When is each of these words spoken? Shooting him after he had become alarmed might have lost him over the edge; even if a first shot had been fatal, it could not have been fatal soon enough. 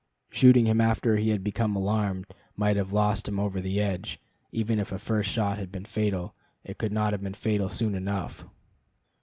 Shooting 0.31 0.65
him 0.65 0.81
after 0.81 1.17
he 1.17 1.29
had 1.29 1.43
become 1.43 1.75
alarmed 1.75 2.25
might 2.55 2.75
have 2.75 2.91
lost 2.91 3.27
him 3.27 3.39
over 3.39 3.61
the 3.61 3.79
edge; 3.79 4.19
even 4.51 4.79
if 4.79 4.91
a 4.91 4.97
first 4.97 5.29
shot 5.29 5.59
had 5.59 5.71
been 5.71 5.85
fatal, 5.85 6.33
it 6.63 6.79
could 6.79 6.91
not 6.91 7.11
have 7.13 7.21
been 7.21 7.35
fatal 7.35 7.69
soon 7.69 7.93
enough. 7.93 8.43